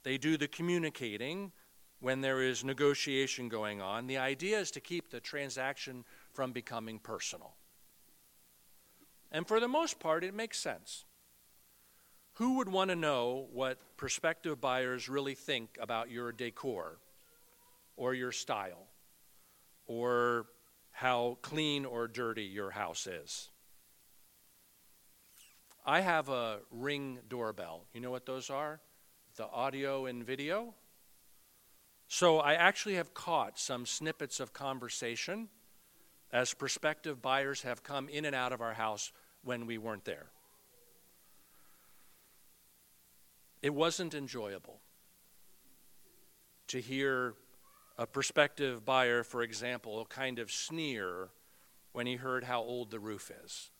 They 0.03 0.19
do 0.19 0.37
the 0.37 0.49
communicating 0.49 1.53
when 2.01 2.23
there 2.23 2.43
is 2.43 2.65
negotiation 2.65 3.49
going 3.49 3.81
on. 3.81 4.09
The 4.09 4.19
idea 4.19 4.59
is 4.59 4.73
to 4.73 4.81
keep 4.81 5.13
the 5.13 5.21
transaction 5.21 6.05
from 6.33 6.51
becoming 6.51 6.99
personal. 6.99 7.55
And 9.31 9.47
for 9.47 9.61
the 9.61 9.69
most 9.69 10.01
part, 10.01 10.25
it 10.25 10.35
makes 10.35 10.59
sense. 10.59 11.05
Who 12.41 12.55
would 12.55 12.71
want 12.71 12.89
to 12.89 12.97
know 12.97 13.49
what 13.53 13.77
prospective 13.99 14.63
buyers 14.63 15.11
really 15.11 15.35
think 15.35 15.77
about 15.79 16.11
your 16.11 16.33
decor 16.33 16.97
or 17.99 18.15
your 18.15 18.33
style 18.33 18.87
or 19.87 20.47
how 20.91 21.37
clean 21.43 21.85
or 21.85 22.09
dirty 22.09 22.45
your 22.45 22.71
house 22.71 23.07
is? 23.07 23.51
I 25.85 26.01
have 26.01 26.31
a 26.31 26.61
ring 26.71 27.19
doorbell. 27.29 27.85
You 27.93 28.01
know 28.01 28.11
what 28.11 28.25
those 28.25 28.49
are? 28.49 28.81
The 29.37 29.47
audio 29.47 30.07
and 30.07 30.25
video. 30.25 30.73
So 32.09 32.39
I 32.39 32.55
actually 32.55 32.95
have 32.95 33.13
caught 33.13 33.59
some 33.59 33.85
snippets 33.85 34.41
of 34.41 34.55
conversation 34.55 35.51
as 36.33 36.55
prospective 36.55 37.21
buyers 37.21 37.61
have 37.61 37.83
come 37.83 38.09
in 38.09 38.25
and 38.25 38.35
out 38.35 38.55
of 38.55 38.63
our 38.63 38.73
house 38.73 39.13
when 39.45 39.67
we 39.67 39.77
weren't 39.77 40.07
there. 40.07 40.31
It 43.63 43.75
wasn't 43.75 44.15
enjoyable 44.15 44.81
to 46.69 46.81
hear 46.81 47.35
a 47.99 48.07
prospective 48.07 48.85
buyer, 48.85 49.23
for 49.23 49.43
example, 49.43 50.07
kind 50.07 50.39
of 50.39 50.51
sneer 50.51 51.29
when 51.93 52.07
he 52.07 52.17
heard 52.17 52.45
how 52.45 52.61
old 52.61 52.91
the 52.91 53.01
roof 53.01 53.31
is. 53.45 53.71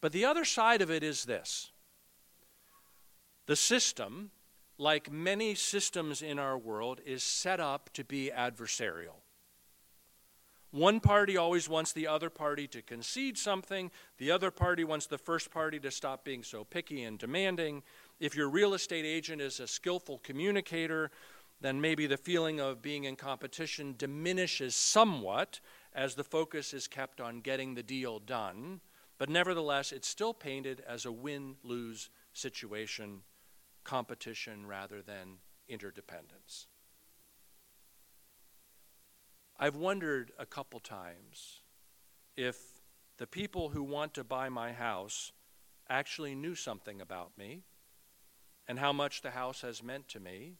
But 0.00 0.12
the 0.12 0.24
other 0.24 0.44
side 0.44 0.82
of 0.82 0.90
it 0.90 1.02
is 1.02 1.24
this 1.24 1.70
the 3.46 3.56
system, 3.56 4.30
like 4.78 5.10
many 5.10 5.54
systems 5.54 6.22
in 6.22 6.38
our 6.38 6.56
world, 6.56 7.00
is 7.04 7.22
set 7.22 7.58
up 7.58 7.90
to 7.94 8.04
be 8.04 8.30
adversarial. 8.34 9.21
One 10.72 11.00
party 11.00 11.36
always 11.36 11.68
wants 11.68 11.92
the 11.92 12.06
other 12.06 12.30
party 12.30 12.66
to 12.68 12.80
concede 12.80 13.36
something. 13.36 13.90
The 14.16 14.30
other 14.30 14.50
party 14.50 14.84
wants 14.84 15.04
the 15.04 15.18
first 15.18 15.50
party 15.50 15.78
to 15.80 15.90
stop 15.90 16.24
being 16.24 16.42
so 16.42 16.64
picky 16.64 17.04
and 17.04 17.18
demanding. 17.18 17.82
If 18.18 18.34
your 18.34 18.48
real 18.48 18.72
estate 18.72 19.04
agent 19.04 19.42
is 19.42 19.60
a 19.60 19.66
skillful 19.66 20.18
communicator, 20.24 21.10
then 21.60 21.78
maybe 21.82 22.06
the 22.06 22.16
feeling 22.16 22.58
of 22.58 22.80
being 22.80 23.04
in 23.04 23.16
competition 23.16 23.94
diminishes 23.98 24.74
somewhat 24.74 25.60
as 25.92 26.14
the 26.14 26.24
focus 26.24 26.72
is 26.72 26.88
kept 26.88 27.20
on 27.20 27.42
getting 27.42 27.74
the 27.74 27.82
deal 27.82 28.18
done. 28.18 28.80
But 29.18 29.28
nevertheless, 29.28 29.92
it's 29.92 30.08
still 30.08 30.32
painted 30.32 30.82
as 30.88 31.04
a 31.04 31.12
win 31.12 31.56
lose 31.62 32.08
situation, 32.32 33.20
competition 33.84 34.64
rather 34.64 35.02
than 35.02 35.36
interdependence. 35.68 36.66
I've 39.62 39.76
wondered 39.76 40.32
a 40.40 40.44
couple 40.44 40.80
times 40.80 41.60
if 42.36 42.56
the 43.18 43.28
people 43.28 43.68
who 43.68 43.84
want 43.84 44.12
to 44.14 44.24
buy 44.24 44.48
my 44.48 44.72
house 44.72 45.30
actually 45.88 46.34
knew 46.34 46.56
something 46.56 47.00
about 47.00 47.38
me 47.38 47.62
and 48.66 48.76
how 48.76 48.92
much 48.92 49.22
the 49.22 49.30
house 49.30 49.60
has 49.60 49.80
meant 49.80 50.08
to 50.08 50.18
me 50.18 50.56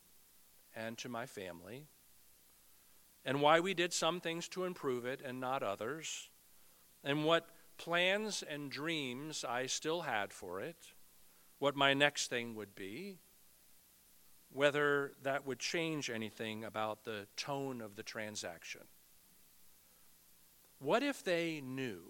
and 0.77 0.97
to 0.99 1.09
my 1.09 1.27
family, 1.27 1.88
and 3.25 3.43
why 3.43 3.59
we 3.59 3.75
did 3.75 3.93
some 3.93 4.21
things 4.21 4.47
to 4.51 4.62
improve 4.62 5.05
it 5.05 5.21
and 5.21 5.41
not 5.41 5.65
others, 5.65 6.29
and 7.03 7.25
what 7.25 7.49
plans 7.79 8.45
and 8.49 8.71
dreams 8.71 9.45
I 9.45 9.67
still 9.67 10.03
had 10.03 10.33
for 10.33 10.61
it, 10.61 10.93
what 11.59 11.75
my 11.75 11.93
next 11.93 12.31
thing 12.31 12.55
would 12.55 12.77
be, 12.77 13.19
whether 14.53 15.12
that 15.23 15.47
would 15.47 15.59
change 15.59 16.11
anything 16.11 16.65
about 16.65 17.05
the 17.05 17.27
tone 17.37 17.81
of 17.81 17.97
the 17.97 18.03
transaction. 18.03 18.83
What 20.79 21.03
if 21.03 21.25
they 21.25 21.62
knew 21.65 22.03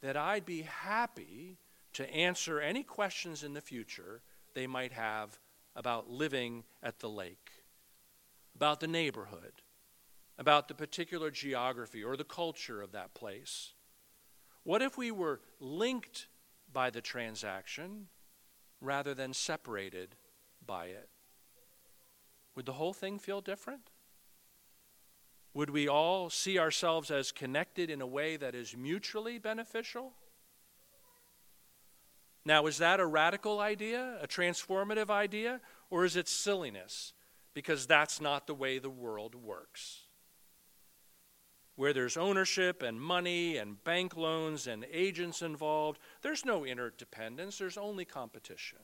that 0.00 0.16
I'd 0.16 0.46
be 0.46 0.62
happy 0.62 1.58
to 1.94 2.10
answer 2.14 2.60
any 2.60 2.82
questions 2.82 3.42
in 3.42 3.52
the 3.52 3.60
future 3.60 4.22
they 4.54 4.66
might 4.66 4.92
have 4.92 5.38
about 5.76 6.08
living 6.08 6.64
at 6.82 7.00
the 7.00 7.08
lake, 7.08 7.50
about 8.54 8.80
the 8.80 8.88
neighborhood, 8.88 9.52
about 10.38 10.68
the 10.68 10.74
particular 10.74 11.30
geography 11.30 12.02
or 12.02 12.16
the 12.16 12.24
culture 12.24 12.80
of 12.80 12.92
that 12.92 13.12
place? 13.12 13.74
What 14.62 14.82
if 14.82 14.96
we 14.96 15.10
were 15.10 15.40
linked 15.58 16.26
by 16.72 16.90
the 16.90 17.00
transaction 17.00 18.08
rather 18.80 19.14
than 19.14 19.34
separated 19.34 20.16
by 20.64 20.86
it? 20.86 21.08
Would 22.60 22.66
the 22.66 22.74
whole 22.74 22.92
thing 22.92 23.18
feel 23.18 23.40
different? 23.40 23.88
Would 25.54 25.70
we 25.70 25.88
all 25.88 26.28
see 26.28 26.58
ourselves 26.58 27.10
as 27.10 27.32
connected 27.32 27.88
in 27.88 28.02
a 28.02 28.06
way 28.06 28.36
that 28.36 28.54
is 28.54 28.76
mutually 28.76 29.38
beneficial? 29.38 30.12
Now, 32.44 32.66
is 32.66 32.76
that 32.76 33.00
a 33.00 33.06
radical 33.06 33.60
idea, 33.60 34.18
a 34.20 34.28
transformative 34.28 35.08
idea, 35.08 35.62
or 35.88 36.04
is 36.04 36.16
it 36.16 36.28
silliness? 36.28 37.14
Because 37.54 37.86
that's 37.86 38.20
not 38.20 38.46
the 38.46 38.52
way 38.52 38.78
the 38.78 38.90
world 38.90 39.34
works. 39.34 40.00
Where 41.76 41.94
there's 41.94 42.18
ownership 42.18 42.82
and 42.82 43.00
money 43.00 43.56
and 43.56 43.82
bank 43.84 44.18
loans 44.18 44.66
and 44.66 44.84
agents 44.92 45.40
involved, 45.40 45.98
there's 46.20 46.44
no 46.44 46.66
interdependence, 46.66 47.56
there's 47.56 47.78
only 47.78 48.04
competition. 48.04 48.80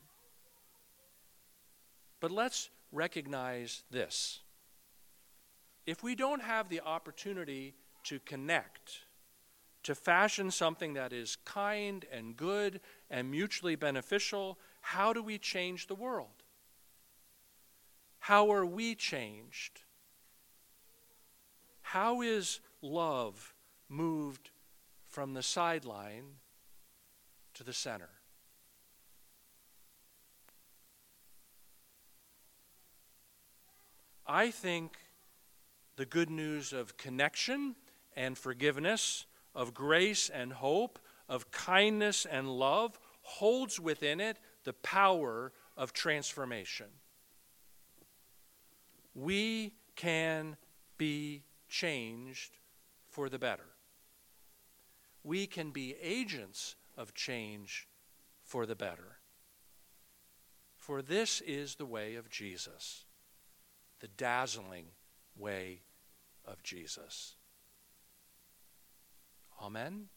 But 2.21 2.31
let's 2.31 2.71
recognize 2.92 3.83
this 3.90 4.40
if 5.87 6.03
we 6.03 6.14
don't 6.16 6.42
have 6.42 6.68
the 6.68 6.81
opportunity 6.81 7.75
to 8.03 8.18
connect, 8.20 9.03
to 9.85 9.94
fashion 9.94 10.51
something 10.51 10.94
that 10.94 11.12
is 11.12 11.37
kind 11.44 12.05
and 12.11 12.37
good 12.37 12.81
and 13.09 13.31
mutually 13.31 13.77
beneficial, 13.77 14.59
how 14.81 15.12
do 15.12 15.22
we 15.22 15.38
change 15.38 15.87
the 15.87 15.94
world? 15.94 16.42
How 18.18 18.51
are 18.51 18.66
we 18.66 18.96
changed? 18.96 19.83
How 21.83 22.20
is 22.20 22.59
love 22.83 23.55
moved 23.88 24.51
from 25.09 25.35
the 25.35 25.42
sideline 25.42 26.37
to 27.55 27.64
the 27.64 27.72
center. 27.72 28.11
I 34.27 34.51
think 34.51 34.97
the 35.97 36.07
good 36.07 36.31
news 36.31 36.73
of 36.73 36.97
connection 36.97 37.77
and 38.15 38.37
forgiveness, 38.37 39.27
of 39.55 39.73
grace 39.73 40.29
and 40.29 40.53
hope, 40.53 40.99
of 41.29 41.51
kindness 41.51 42.27
and 42.27 42.49
love 42.49 42.99
holds 43.23 43.81
within 43.81 44.21
it 44.21 44.39
the 44.65 44.73
power 44.73 45.53
of 45.77 45.93
transformation. 45.93 46.87
We 49.15 49.73
can 49.95 50.57
be 50.99 51.43
changed 51.69 52.59
for 53.09 53.29
the 53.29 53.39
better. 53.39 53.71
We 55.25 55.47
can 55.47 55.71
be 55.71 55.97
agents 56.01 56.77
of 56.97 57.15
change 57.15 57.89
for 58.43 58.67
the 58.67 58.77
better. 58.77 59.19
For 60.77 61.03
this 61.03 61.41
is 61.41 61.75
the 61.75 61.87
way 61.87 62.15
of 62.15 62.31
Jesus, 62.31 63.06
the 64.01 64.09
dazzling 64.09 64.87
way 65.37 65.83
of 66.45 66.63
Jesus. 66.63 67.37
Amen. 69.61 70.09